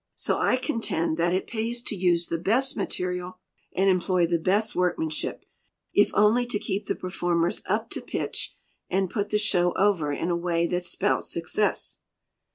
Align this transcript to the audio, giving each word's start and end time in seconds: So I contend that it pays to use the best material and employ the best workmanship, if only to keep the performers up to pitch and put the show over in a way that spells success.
So 0.15 0.39
I 0.39 0.57
contend 0.57 1.17
that 1.17 1.31
it 1.31 1.45
pays 1.45 1.83
to 1.83 1.93
use 1.95 2.25
the 2.25 2.39
best 2.39 2.75
material 2.75 3.37
and 3.75 3.87
employ 3.87 4.25
the 4.25 4.39
best 4.39 4.75
workmanship, 4.75 5.45
if 5.93 6.09
only 6.15 6.47
to 6.47 6.57
keep 6.57 6.87
the 6.87 6.95
performers 6.95 7.61
up 7.69 7.91
to 7.91 8.01
pitch 8.01 8.55
and 8.89 9.11
put 9.11 9.29
the 9.29 9.37
show 9.37 9.73
over 9.77 10.11
in 10.11 10.31
a 10.31 10.35
way 10.35 10.65
that 10.65 10.85
spells 10.85 11.31
success. 11.31 11.99